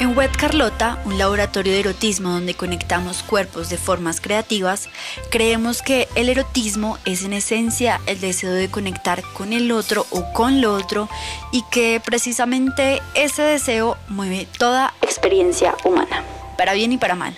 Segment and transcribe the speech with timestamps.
[0.00, 4.88] En Wet Carlota, un laboratorio de erotismo donde conectamos cuerpos de formas creativas,
[5.28, 10.32] creemos que el erotismo es en esencia el deseo de conectar con el otro o
[10.32, 11.08] con lo otro
[11.50, 16.22] y que precisamente ese deseo mueve toda experiencia humana,
[16.56, 17.36] para bien y para mal.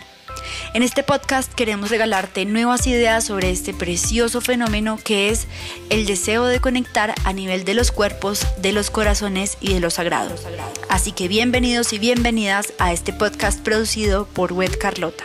[0.72, 5.48] En este podcast queremos regalarte nuevas ideas sobre este precioso fenómeno que es
[5.88, 9.94] el deseo de conectar a nivel de los cuerpos, de los corazones y de los
[9.94, 10.46] sagrados.
[10.88, 15.24] Así que bienvenidos y bienvenidas a este podcast producido por Wet Carlota.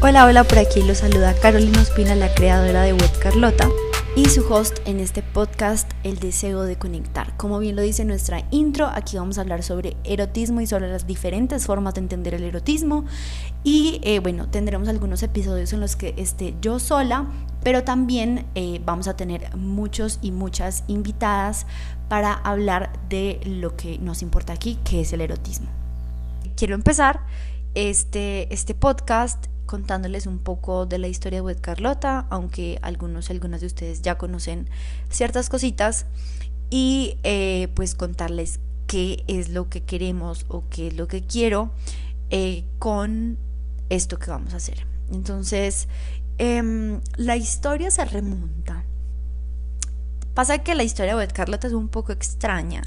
[0.00, 3.68] Hola, hola, por aquí los saluda Carolina Ospina, la creadora de Wet Carlota
[4.18, 7.36] y su host en este podcast, El deseo de conectar.
[7.36, 11.06] Como bien lo dice nuestra intro, aquí vamos a hablar sobre erotismo y sobre las
[11.06, 13.04] diferentes formas de entender el erotismo.
[13.62, 17.26] Y eh, bueno, tendremos algunos episodios en los que esté yo sola,
[17.62, 21.64] pero también eh, vamos a tener muchos y muchas invitadas
[22.08, 25.68] para hablar de lo que nos importa aquí, que es el erotismo.
[26.56, 27.20] Quiero empezar
[27.74, 33.34] este, este podcast contándoles un poco de la historia de Wet Carlota, aunque algunos y
[33.34, 34.68] algunas de ustedes ya conocen
[35.10, 36.06] ciertas cositas,
[36.70, 41.70] y eh, pues contarles qué es lo que queremos o qué es lo que quiero
[42.30, 43.38] eh, con
[43.88, 44.86] esto que vamos a hacer.
[45.10, 45.88] Entonces,
[46.38, 48.84] em, la historia se remonta.
[50.34, 52.82] Pasa que la historia de Wet Carlota es un poco extraña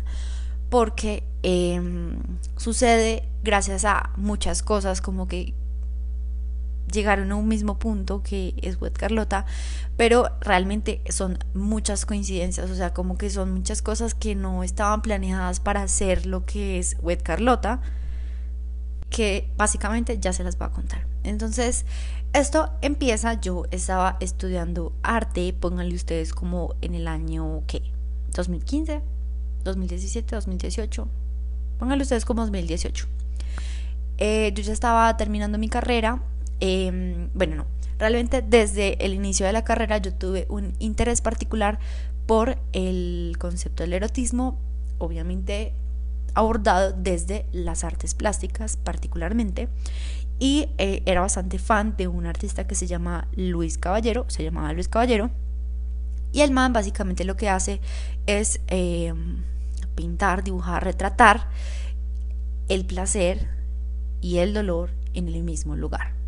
[0.70, 2.18] porque em,
[2.56, 5.54] sucede gracias a muchas cosas como que
[6.92, 9.46] llegaron a un mismo punto que es Wet Carlota,
[9.98, 15.02] pero realmente son muchas coincidencias, o sea, como que son muchas cosas que no estaban
[15.02, 17.82] planeadas para hacer lo que es Wet Carlota,
[19.10, 21.06] que básicamente ya se las voy a contar.
[21.24, 21.86] Entonces,
[22.34, 27.82] esto empieza, yo estaba estudiando arte, pónganle ustedes como en el año, ¿qué?
[28.34, 29.02] 2015,
[29.64, 31.08] 2017, 2018,
[31.78, 33.08] pónganle ustedes como 2018.
[34.18, 36.22] Eh, yo ya estaba terminando mi carrera
[36.62, 37.66] Em, bueno, no,
[37.98, 41.80] realmente desde el inicio de la carrera yo tuve un interés particular
[42.28, 44.60] por el concepto del erotismo,
[45.00, 45.74] obviamente
[46.36, 49.70] abordado desde las artes plásticas particularmente,
[50.38, 54.72] y eh, era bastante fan de un artista que se llama Luis Caballero, se llamaba
[54.72, 55.32] Luis Caballero,
[56.32, 57.82] y el man básicamente lo que hace
[58.28, 59.38] es em,
[59.96, 61.50] pintar, dibujar, retratar
[62.70, 63.50] el placer
[64.22, 66.21] y el dolor en el mismo lugar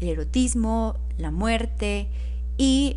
[0.00, 2.08] el erotismo, la muerte
[2.56, 2.96] y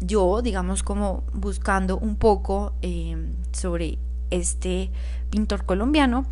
[0.00, 3.16] yo, digamos, como buscando un poco eh,
[3.52, 3.98] sobre
[4.30, 4.90] este
[5.30, 6.26] pintor colombiano,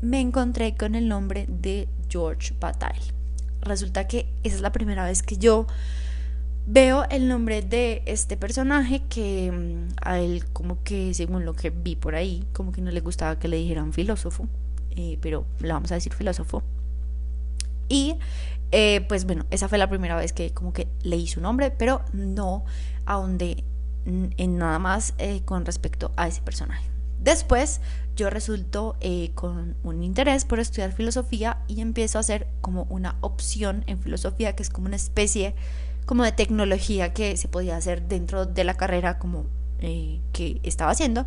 [0.00, 3.12] me encontré con el nombre de George Bataille.
[3.60, 5.66] Resulta que esa es la primera vez que yo
[6.66, 11.70] veo el nombre de este personaje que mm, a él como que según lo que
[11.70, 14.48] vi por ahí como que no le gustaba que le dijeran filósofo
[14.96, 16.64] eh, pero le vamos a decir filósofo
[17.88, 18.18] y
[18.72, 22.04] eh, pues bueno, esa fue la primera vez que como que leí su nombre, pero
[22.12, 22.64] no
[23.04, 23.64] ahondé
[24.04, 26.88] en nada más eh, con respecto a ese personaje.
[27.20, 27.80] Después
[28.14, 33.16] yo resulto eh, con un interés por estudiar filosofía y empiezo a hacer como una
[33.20, 35.54] opción en filosofía que es como una especie
[36.04, 39.46] como de tecnología que se podía hacer dentro de la carrera como
[39.80, 41.26] que estaba haciendo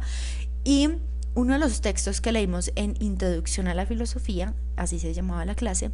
[0.64, 0.90] y
[1.36, 5.56] uno de los textos que leímos en Introducción a la Filosofía, así se llamaba la
[5.56, 5.92] clase,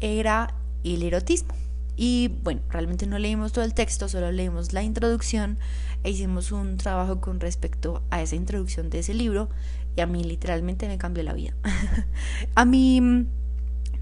[0.00, 0.54] era
[0.84, 1.54] el erotismo.
[1.96, 5.58] Y bueno, realmente no leímos todo el texto, solo leímos la introducción
[6.04, 9.48] e hicimos un trabajo con respecto a esa introducción de ese libro
[9.96, 11.54] y a mí literalmente me cambió la vida.
[12.54, 13.26] a mí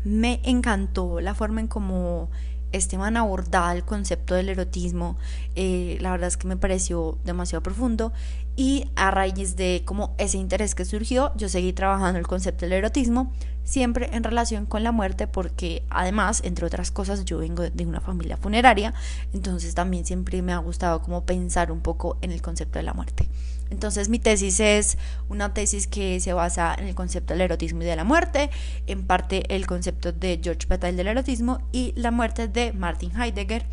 [0.04, 2.28] me encantó la forma en cómo
[2.72, 5.16] Esteban abordaba el concepto del erotismo,
[5.54, 8.12] eh, la verdad es que me pareció demasiado profundo
[8.56, 12.72] y a raíz de como ese interés que surgió, yo seguí trabajando el concepto del
[12.72, 13.32] erotismo,
[13.64, 18.00] siempre en relación con la muerte, porque además, entre otras cosas, yo vengo de una
[18.00, 18.94] familia funeraria,
[19.34, 22.94] entonces también siempre me ha gustado como pensar un poco en el concepto de la
[22.94, 23.28] muerte.
[23.70, 27.84] Entonces mi tesis es una tesis que se basa en el concepto del erotismo y
[27.84, 28.50] de la muerte,
[28.86, 33.66] en parte el concepto de George Bataille del erotismo y la muerte de Martin Heidegger.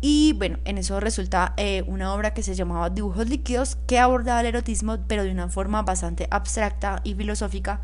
[0.00, 4.40] Y bueno, en eso resulta eh, una obra que se llamaba Dibujos líquidos que abordaba
[4.40, 7.80] el erotismo pero de una forma bastante abstracta y filosófica.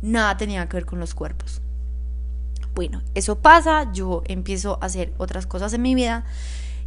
[0.00, 1.60] Nada tenía que ver con los cuerpos.
[2.74, 6.24] Bueno, eso pasa, yo empiezo a hacer otras cosas en mi vida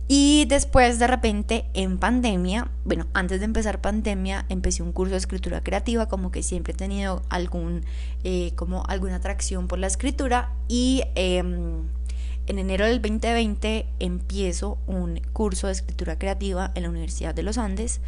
[0.08, 5.18] y después de repente en pandemia, bueno, antes de empezar pandemia, empecé un curso de
[5.18, 7.84] escritura creativa, como que siempre he tenido algún,
[8.24, 10.54] eh, como alguna atracción por la escritura.
[10.70, 11.84] Y em,
[12.48, 17.58] en enero del 2020 empiezo un curso de escritura creativa en la Universidad de los
[17.58, 18.00] Andes.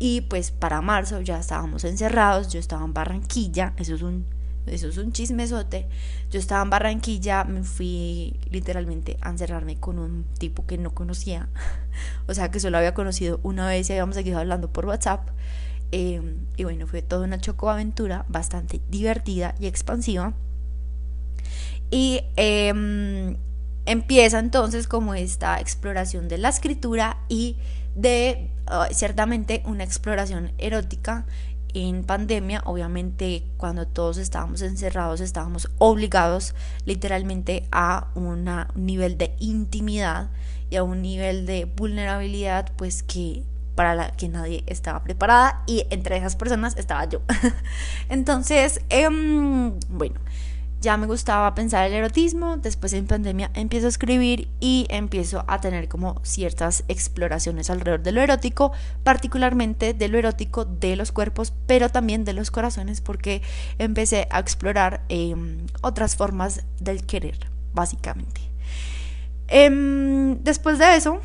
[0.00, 4.26] Y pues para marzo ya estábamos encerrados, yo estaba en Barranquilla, eso es un,
[4.66, 5.88] eso es un chismesote.
[6.30, 11.48] Yo estaba en Barranquilla, me fui literalmente a encerrarme con un tipo que no conocía,
[12.28, 15.28] o sea que solo había conocido una vez y habíamos seguido hablando por WhatsApp.
[15.92, 20.34] Em, y bueno, fue toda una chocoaventura bastante divertida y expansiva.
[21.90, 23.36] Y em,
[23.86, 27.56] empieza entonces como esta exploración de la escritura y
[27.94, 28.50] de
[28.90, 31.24] ciertamente una exploración erótica
[31.76, 36.54] en pandemia, obviamente cuando todos estábamos encerrados estábamos obligados
[36.86, 40.30] literalmente a un nivel de intimidad
[40.70, 43.42] y a un nivel de vulnerabilidad pues que
[43.74, 47.20] para la que nadie estaba preparada y entre esas personas estaba yo.
[48.08, 50.16] Entonces, em, bueno,
[50.80, 55.60] ya me gustaba pensar el erotismo, después en pandemia empiezo a escribir y empiezo a
[55.60, 61.52] tener como ciertas exploraciones alrededor de lo erótico, particularmente de lo erótico de los cuerpos,
[61.66, 63.42] pero también de los corazones, porque
[63.78, 67.38] empecé a explorar em, otras formas del querer,
[67.72, 68.40] básicamente.
[69.48, 71.20] Em, después de eso,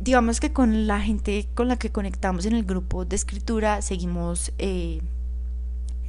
[0.00, 4.52] digamos que con la gente con la que conectamos en el grupo de escritura seguimos
[4.58, 5.00] eh,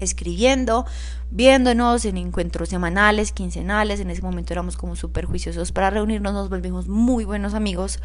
[0.01, 0.85] escribiendo,
[1.29, 6.49] viéndonos en encuentros semanales, quincenales, en ese momento éramos como súper juiciosos para reunirnos, nos
[6.49, 7.99] volvimos muy buenos amigos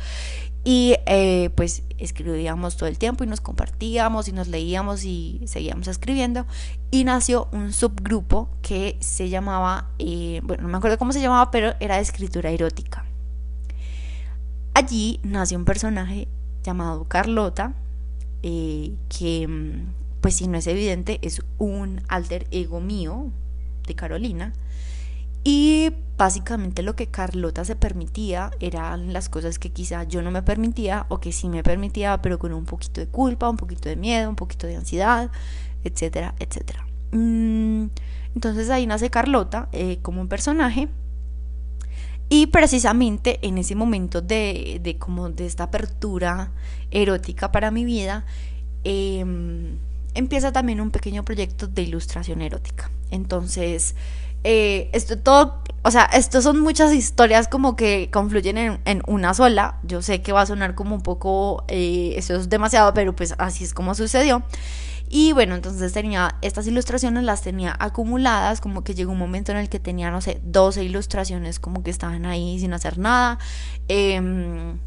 [0.63, 5.89] y eh, pues escribíamos todo el tiempo y nos compartíamos y nos leíamos y seguíamos
[5.89, 6.47] escribiendo
[6.91, 11.51] y nació un subgrupo que se llamaba, eh, bueno, no me acuerdo cómo se llamaba,
[11.51, 13.05] pero era de escritura erótica.
[14.75, 16.29] Allí nació un personaje
[16.63, 17.75] llamado Carlota,
[18.43, 23.31] eh, que, mm, pues si no es evidente, es un alter ego mío
[23.87, 24.55] de Carolina.
[25.45, 30.43] Y básicamente lo que Carlota se permitía eran las cosas que quizá yo no me
[30.43, 33.95] permitía o que sí me permitía, pero con un poquito de culpa, un poquito de
[33.95, 35.31] miedo, un poquito de ansiedad,
[35.85, 36.85] etcétera, etcétera.
[37.13, 37.85] Mm,
[38.35, 40.89] entonces ahí nace Carlota eh, como un personaje
[42.29, 46.51] y precisamente en ese momento de, de como de esta apertura
[46.91, 48.27] erótica para mi vida,
[48.83, 49.79] em,
[50.17, 52.91] empieza también un pequeño proyecto de ilustración erótica.
[53.11, 53.95] Entonces,
[54.45, 59.79] eh, esto todo, o sea, esto son muchas historias como que confluyen en, una sola.
[59.83, 63.35] Yo sé que va a sonar como un poco, eh, eso es demasiado, pero pues
[63.39, 64.43] así es como sucedió.
[65.09, 69.59] Y bueno, entonces tenía estas ilustraciones, las tenía acumuladas, como que llegó un momento en
[69.59, 73.39] el que tenía, no sé, 12 ilustraciones como que estaban ahí sin hacer nada.
[73.89, 74.79] Em,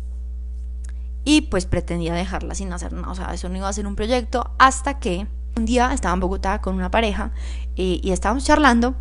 [1.23, 3.95] y pues pretendía dejarlas sin hacer nada, o sea, eso no iba a ser un
[3.95, 7.31] proyecto hasta que un día estaba en Bogotá con una pareja
[7.75, 8.95] eh, y estábamos charlando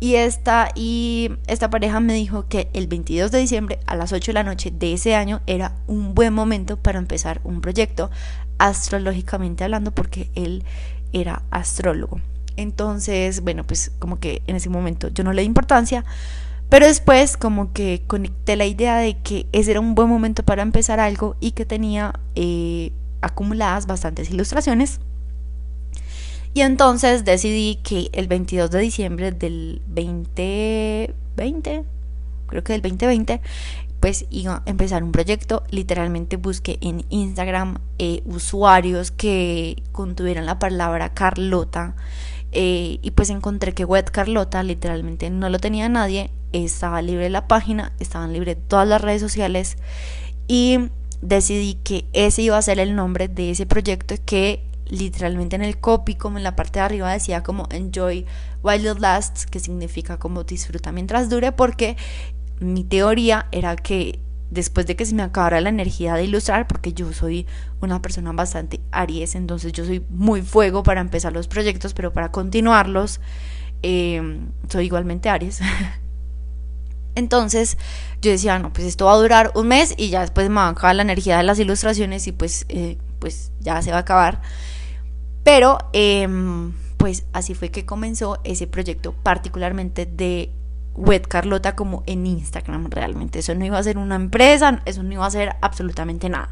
[0.00, 4.32] y esta, y esta pareja me dijo que el 22 de diciembre a las 8
[4.32, 8.10] de la noche de ese año era un buen momento para empezar un proyecto
[8.58, 10.64] astrológicamente hablando porque él
[11.12, 12.20] era astrólogo.
[12.56, 16.04] Entonces, bueno, pues como que en ese momento yo no le di importancia,
[16.68, 20.62] pero después como que conecté la idea de que ese era un buen momento para
[20.62, 25.00] empezar algo y que tenía eh, acumuladas bastantes ilustraciones.
[26.52, 31.84] Y entonces decidí que el 22 de diciembre del 2020,
[32.46, 33.40] creo que del 2020,
[33.98, 35.64] pues iba a empezar un proyecto.
[35.70, 41.96] Literalmente busqué en Instagram eh, usuarios que contuvieran la palabra Carlota.
[42.54, 46.30] Eh, y pues encontré que Web Carlota literalmente no lo tenía nadie.
[46.52, 49.76] Estaba libre la página, estaban libres todas las redes sociales.
[50.46, 55.62] Y decidí que ese iba a ser el nombre de ese proyecto que literalmente en
[55.62, 58.26] el copy como en la parte de arriba decía como enjoy
[58.62, 61.96] while it lasts que significa como disfruta mientras dure porque
[62.60, 64.20] mi teoría era que
[64.50, 67.46] después de que se me acabara la energía de ilustrar, porque yo soy
[67.80, 72.30] una persona bastante aries, entonces yo soy muy fuego para empezar los proyectos, pero para
[72.30, 73.20] continuarlos
[73.82, 75.60] em, soy igualmente aries.
[77.14, 77.78] entonces
[78.20, 80.66] yo decía, no, pues esto va a durar un mes y ya después me va
[80.66, 84.00] a acabar la energía de las ilustraciones y pues, eh, pues ya se va a
[84.00, 84.40] acabar.
[85.42, 90.50] Pero em, pues así fue que comenzó ese proyecto particularmente de
[90.94, 93.40] Web Carlota como en Instagram realmente.
[93.40, 96.50] Eso no iba a ser una empresa, eso no iba a ser absolutamente nada.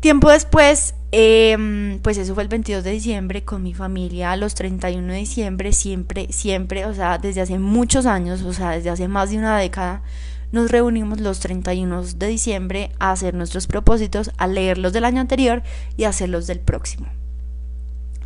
[0.00, 5.12] Tiempo después, em, pues eso fue el 22 de diciembre con mi familia, los 31
[5.12, 9.30] de diciembre, siempre, siempre, o sea, desde hace muchos años, o sea, desde hace más
[9.30, 10.02] de una década,
[10.50, 15.62] nos reunimos los 31 de diciembre a hacer nuestros propósitos, a leerlos del año anterior
[15.96, 17.06] y a hacerlos del próximo.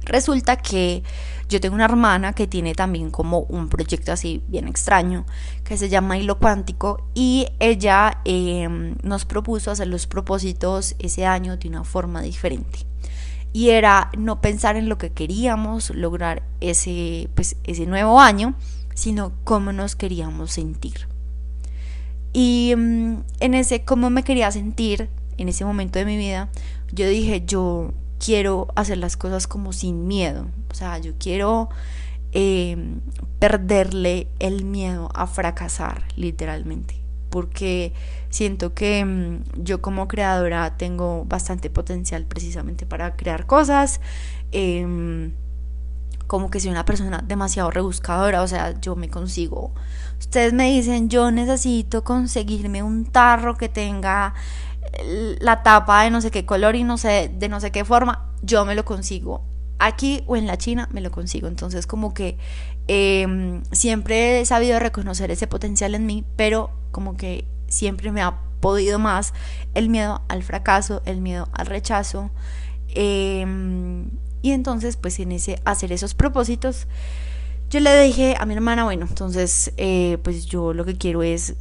[0.07, 1.03] Resulta que
[1.49, 5.27] yo tengo una hermana que tiene también como un proyecto así bien extraño
[5.65, 11.57] que se llama Hilo Cuántico y ella em, nos propuso hacer los propósitos ese año
[11.57, 12.81] de una forma diferente.
[13.53, 18.55] Y era no pensar en lo que queríamos lograr ese, pues, ese nuevo año,
[18.95, 21.09] sino cómo nos queríamos sentir.
[22.33, 26.49] Y em, en ese cómo me quería sentir, en ese momento de mi vida,
[26.93, 30.47] yo dije, yo quiero hacer las cosas como sin miedo.
[30.71, 31.69] O sea, yo quiero
[32.33, 33.01] em,
[33.39, 37.01] perderle el miedo a fracasar, literalmente.
[37.31, 37.93] Porque
[38.31, 44.01] siento que em, yo como creadora tengo bastante potencial precisamente para crear cosas.
[44.53, 45.33] Em,
[46.27, 49.73] como que soy una persona demasiado rebuscadora, o sea, yo me consigo.
[50.19, 54.35] Ustedes me dicen, yo necesito conseguirme un tarro que tenga
[55.41, 58.31] la tapa de no sé qué color y no sé, de no sé qué forma,
[58.43, 59.43] yo me lo consigo.
[59.79, 61.49] Aquí o en la China me lo consigo.
[61.49, 62.39] Entonces como que
[62.89, 68.39] em, siempre he sabido reconocer ese potencial en mí, pero como que siempre me ha
[68.61, 69.35] podido más
[69.75, 72.31] el miedo al fracaso, el miedo al rechazo.
[72.89, 74.11] Em,
[74.43, 76.87] y entonces pues en ese hacer esos propósitos,
[77.69, 81.57] yo le dije a mi hermana, bueno, entonces eh, pues yo lo que quiero es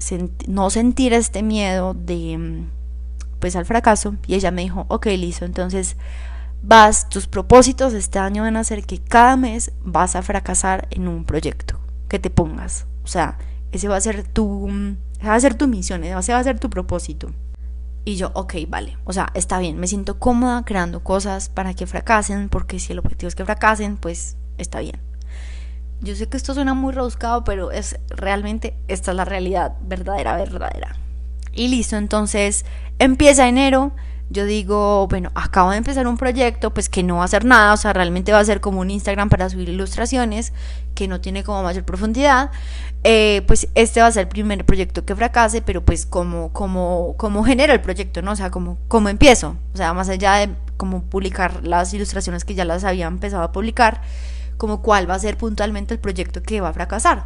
[0.48, 2.68] no sentir este miedo de
[3.45, 5.97] pues al fracaso y ella me dijo, ok, listo, entonces
[6.63, 11.07] vas, tus propósitos este año van a ser que cada mes vas a fracasar en
[11.07, 12.87] un proyecto que te pongas.
[13.03, 13.37] O sea,
[13.71, 14.67] ese va a ser tu,
[15.23, 17.33] va a ser tu misión, ese va a ser tu propósito.
[18.03, 21.85] Y yo, ok, vale, o sea, está bien, me siento cómoda creando cosas para que
[21.85, 24.99] fracasen, porque si el objetivo es que fracasen, pues está bien.
[26.01, 30.35] Yo sé que esto suena muy rebuscado, pero es realmente, esta es la realidad verdadera,
[30.35, 31.04] verdadera.
[31.55, 32.65] Y listo, entonces
[33.00, 33.93] empieza enero.
[34.29, 37.74] Yo digo, bueno, acabo de empezar un proyecto, pues que no va a ser nada,
[37.74, 40.51] o sea, realmente va a ser como un Instagram para subir ilustraciones,
[40.95, 42.51] que no tiene como mayor profundidad.
[43.03, 47.13] Eh, pues este va a ser el primer proyecto que fracase, pero pues como, como,
[47.17, 48.31] como genero el proyecto, ¿no?
[48.31, 52.55] O sea, como, como empiezo, o sea, más allá de como publicar las ilustraciones que
[52.55, 54.01] ya las había empezado a publicar,
[54.57, 57.25] como cuál va a ser puntualmente el proyecto que va a fracasar.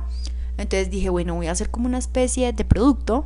[0.57, 3.25] Entonces dije, bueno, voy a hacer como una especie de producto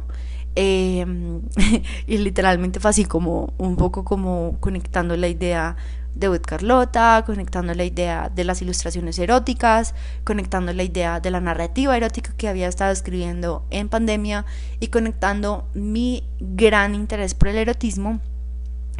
[0.56, 1.42] Em,
[2.08, 5.76] y literalmente fue así como un poco como conectando la idea
[6.16, 11.42] de Beth Carlota, conectando la idea de las ilustraciones eróticas, conectando la idea de la
[11.42, 14.46] narrativa erótica que había estado escribiendo en pandemia
[14.80, 18.20] y conectando mi gran interés por el erotismo.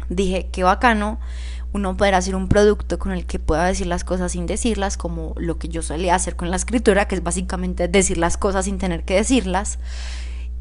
[0.08, 1.20] Dije, qué bacano
[1.72, 5.34] uno poder hacer un producto con el que pueda decir las cosas sin decirlas, como
[5.36, 8.78] lo que yo solía hacer con la escritura, que es básicamente decir las cosas sin
[8.78, 9.78] tener que decirlas.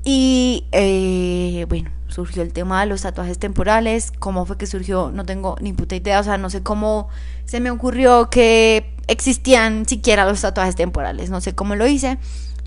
[0.04, 4.12] Y eh, bueno, surgió el tema de los tatuajes temporales.
[4.20, 5.12] ¿Cómo fue que surgió?
[5.12, 6.20] No tengo ni puta idea.
[6.20, 7.08] O sea, no sé cómo
[7.46, 11.30] se me ocurrió que existían siquiera los tatuajes temporales.
[11.30, 12.18] No sé cómo lo hice.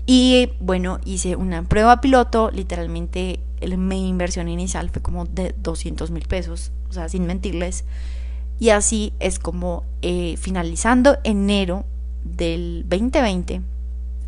[0.05, 2.49] Y bueno, hice una prueba piloto.
[2.51, 3.39] Literalmente
[3.77, 6.71] mi inversión inicial fue como de 200 mil pesos.
[6.89, 7.85] O sea, sin mentirles.
[8.59, 11.85] Y así es como eh, finalizando enero
[12.23, 13.61] del 2020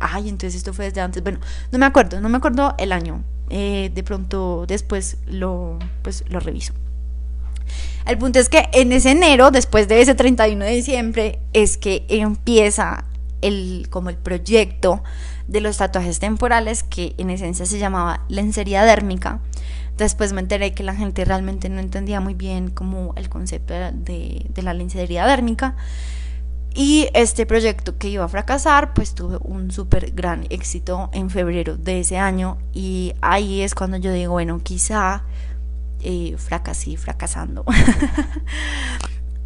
[0.00, 1.38] ay, entonces esto fue desde antes, bueno,
[1.70, 6.40] no me acuerdo, no me acuerdo el año, eh, de pronto después lo, pues, lo
[6.40, 6.72] reviso.
[8.06, 12.06] El punto es que en ese enero, después de ese 31 de diciembre, es que
[12.08, 13.04] empieza
[13.42, 15.02] el, como el proyecto
[15.46, 19.40] de los tatuajes temporales, que en esencia se llamaba lencería dérmica.
[19.96, 24.46] Después me enteré que la gente realmente no entendía muy bien como el concepto de,
[24.48, 25.76] de la lencería dérmica.
[26.74, 31.76] Y este proyecto que iba a fracasar, pues tuve un súper gran éxito en febrero
[31.76, 32.58] de ese año.
[32.72, 35.24] Y ahí es cuando yo digo, bueno, quizá
[36.02, 37.64] eh, fracasé fracasando.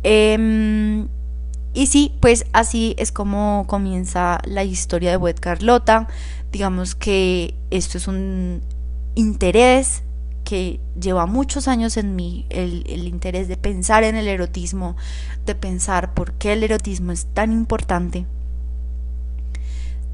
[0.07, 1.09] Em,
[1.73, 6.09] y sí, pues así es como comienza la historia de Wet Carlota.
[6.53, 8.61] Digamos que esto es un
[9.15, 10.03] interés
[10.55, 14.95] que lleva muchos años en mí, el, interés de pensar en el erotismo,
[15.45, 18.25] de pensar por qué el erotismo es tan importante,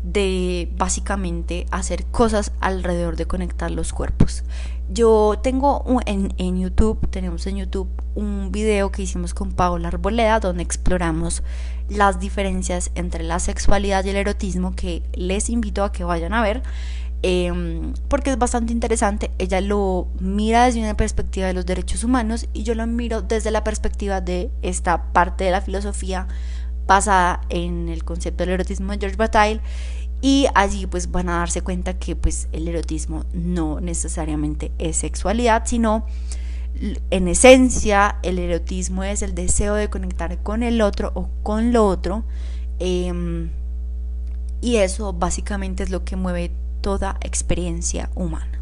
[0.03, 4.43] de básicamente hacer cosas alrededor de conectar los cuerpos.
[4.89, 10.41] Yo tengo en, en, YouTube, tenemos en YouTube un video que hicimos con Paola Arboleda
[10.41, 11.43] donde exploramos
[11.91, 16.41] las diferencias entre la sexualidad y el erotismo que les invito a que vayan a
[16.41, 16.63] ver.
[17.23, 19.31] Em, porque es bastante interesante.
[19.39, 23.51] Ella lo mira desde una perspectiva de los derechos humanos y yo lo miro desde
[23.51, 26.29] la perspectiva de esta parte de la filosofía
[26.87, 29.61] basada en el concepto del erotismo de George Bataille
[30.23, 35.63] y allí pues van a darse cuenta que pues el erotismo no necesariamente es sexualidad,
[35.67, 36.07] sino
[37.11, 41.87] en esencia, el erotismo es el deseo de conectar con el otro o con lo
[41.87, 42.25] otro.
[42.79, 43.51] Em,
[44.63, 48.61] y eso básicamente es lo que mueve toda experiencia humana.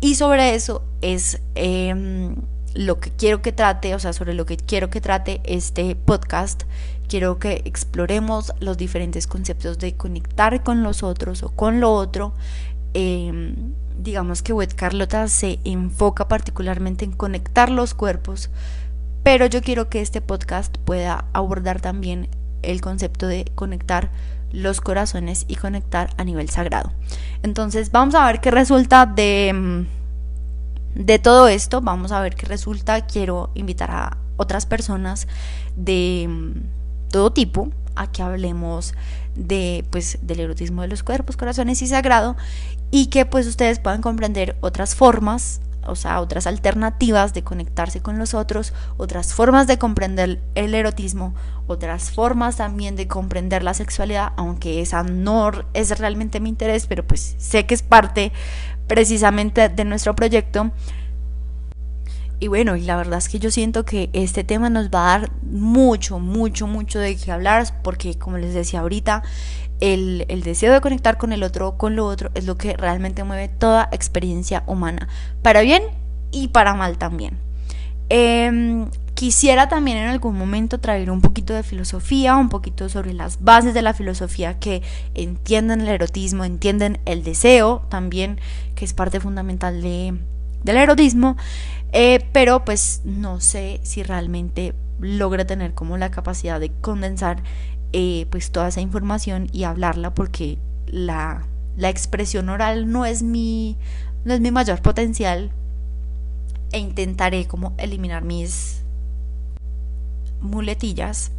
[0.00, 2.36] Y sobre eso es em,
[2.74, 6.64] lo que quiero que trate, o sea, sobre lo que quiero que trate este podcast.
[7.08, 12.34] Quiero que exploremos los diferentes conceptos de conectar con los otros o con lo otro.
[12.94, 18.50] Em, digamos que Wet Carlota se enfoca particularmente en conectar los cuerpos,
[19.24, 22.28] pero yo quiero que este podcast pueda abordar también
[22.62, 24.10] el concepto de conectar
[24.52, 26.92] los corazones y conectar a nivel sagrado.
[27.42, 32.46] Entonces vamos a ver qué resulta de, mm, de todo esto, vamos a ver qué
[32.46, 33.06] resulta.
[33.06, 35.28] Quiero invitar a otras personas
[35.76, 38.94] de mm, todo tipo a que hablemos
[39.34, 42.36] de pues del erotismo de los cuerpos, corazones y sagrado
[42.90, 48.18] y que pues ustedes puedan comprender otras formas o sea, otras alternativas de conectarse con
[48.18, 51.34] los otros, otras formas de comprender el erotismo,
[51.66, 57.06] otras formas también de comprender la sexualidad, aunque esa no es realmente mi interés, pero
[57.06, 58.32] pues sé que es parte
[58.86, 60.72] precisamente de nuestro proyecto.
[62.40, 65.18] Y bueno, y la verdad es que yo siento que este tema nos va a
[65.18, 69.24] dar mucho, mucho, mucho de qué hablar, porque como les decía ahorita,
[69.80, 73.48] el, deseo de conectar con el otro con lo otro es lo que realmente mueve
[73.48, 75.08] toda experiencia humana,
[75.42, 75.82] para bien
[76.30, 77.38] y para mal también.
[78.10, 83.42] Em, quisiera también en algún momento traer un poquito de filosofía, un poquito sobre las
[83.42, 84.82] bases de la filosofía que
[85.14, 88.40] entienden el erotismo, entienden el deseo también,
[88.74, 90.14] que es parte fundamental de,
[90.62, 91.36] del erotismo,
[91.92, 97.42] eh, pero pues no sé si realmente logra tener como la capacidad de condensar
[97.92, 103.76] eh, pues toda esa información y hablarla porque la, la expresión oral no es mi
[104.24, 105.50] no es mi mayor potencial
[106.72, 108.82] e intentaré como eliminar mis
[110.40, 111.32] muletillas.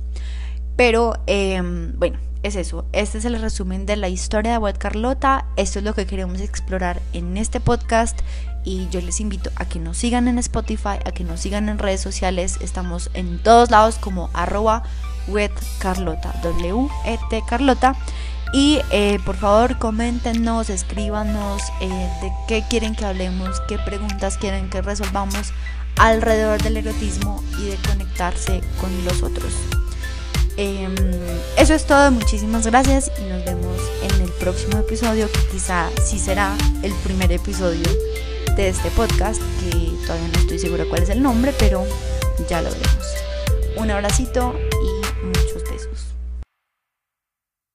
[0.75, 2.85] Pero em, bueno es eso.
[2.93, 5.45] Este es el resumen de la historia de Wet Carlota.
[5.57, 8.17] Esto es lo que queremos explorar en este podcast
[8.63, 11.79] y yo les invito a que nos sigan en Spotify a que nos sigan en
[11.79, 12.57] redes sociales.
[12.61, 14.83] Estamos en todos lados como arroba
[15.27, 17.95] Wet Carlota, W-E-T Carlota.
[18.51, 24.69] Y eh, por favor coméntenos, escríbanos eh, de qué quieren que hablemos, qué preguntas quieren
[24.69, 25.53] que resolvamos
[25.97, 29.53] alrededor del erotismo y de conectarse con los otros.
[30.58, 30.93] Em,
[31.58, 36.19] eso es todo, muchísimas gracias y nos vemos en el próximo episodio que quizá sí
[36.19, 36.53] será
[36.84, 37.86] el primer episodio
[38.58, 39.69] de este podcast, que
[40.05, 41.86] todavía no estoy segura cuál es el nombre, pero
[42.49, 43.05] ya lo veremos.
[43.77, 44.53] Un abracito